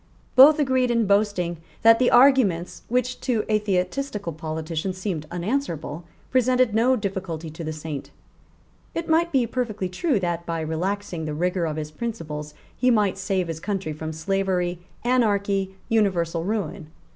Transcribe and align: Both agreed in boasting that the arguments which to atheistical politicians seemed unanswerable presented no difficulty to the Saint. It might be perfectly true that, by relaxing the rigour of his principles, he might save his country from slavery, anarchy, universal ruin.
Both 0.35 0.57
agreed 0.57 0.89
in 0.89 1.05
boasting 1.05 1.57
that 1.83 1.99
the 1.99 2.09
arguments 2.09 2.81
which 2.87 3.21
to 3.21 3.45
atheistical 3.51 4.33
politicians 4.33 4.97
seemed 4.97 5.27
unanswerable 5.29 6.05
presented 6.31 6.73
no 6.73 6.95
difficulty 6.95 7.51
to 7.51 7.63
the 7.63 7.71
Saint. 7.71 8.09
It 8.95 9.07
might 9.07 9.31
be 9.31 9.45
perfectly 9.45 9.89
true 9.89 10.19
that, 10.19 10.43
by 10.43 10.61
relaxing 10.61 11.25
the 11.25 11.35
rigour 11.35 11.65
of 11.65 11.75
his 11.77 11.91
principles, 11.91 12.55
he 12.75 12.89
might 12.89 13.19
save 13.19 13.47
his 13.47 13.59
country 13.59 13.93
from 13.93 14.11
slavery, 14.11 14.79
anarchy, 15.03 15.75
universal 15.87 16.43
ruin. 16.45 16.87